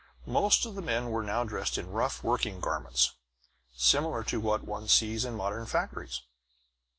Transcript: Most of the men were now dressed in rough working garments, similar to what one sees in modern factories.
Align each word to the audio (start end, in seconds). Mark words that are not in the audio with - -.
Most 0.25 0.65
of 0.65 0.73
the 0.73 0.81
men 0.81 1.11
were 1.11 1.21
now 1.21 1.43
dressed 1.43 1.77
in 1.77 1.91
rough 1.91 2.23
working 2.23 2.59
garments, 2.59 3.11
similar 3.75 4.23
to 4.23 4.39
what 4.41 4.63
one 4.63 4.87
sees 4.87 5.25
in 5.25 5.35
modern 5.35 5.67
factories. 5.67 6.21